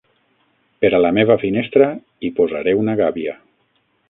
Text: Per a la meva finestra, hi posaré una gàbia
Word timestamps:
Per 0.85 0.89
a 0.95 1.01
la 1.05 1.11
meva 1.17 1.37
finestra, 1.45 1.91
hi 2.29 2.33
posaré 2.41 2.75
una 2.83 2.97
gàbia 3.05 3.37